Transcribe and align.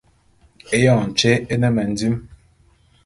Éyoñ 0.75 1.03
tyé 1.17 1.33
é 1.53 1.55
ne 1.61 1.69
mendim. 1.75 2.15